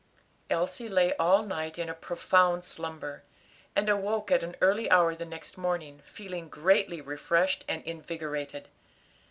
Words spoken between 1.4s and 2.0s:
night in a